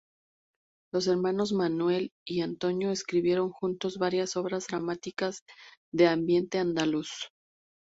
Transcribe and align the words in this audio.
Los 0.91 1.05
hermanos 1.05 1.53
Manuel 1.53 2.09
y 2.25 2.41
Antonio 2.41 2.89
escribieron 2.89 3.51
juntos 3.51 3.99
varias 3.99 4.35
obras 4.35 4.65
dramáticas 4.65 5.43
de 5.93 6.07
ambiente 6.07 6.57
andaluz. 6.57 7.29